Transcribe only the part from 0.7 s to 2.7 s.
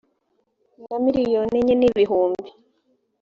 na miliyoni enye n ibihumbi